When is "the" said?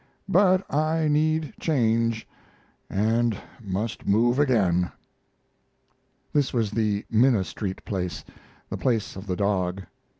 6.71-7.05, 8.67-8.77, 9.27-9.35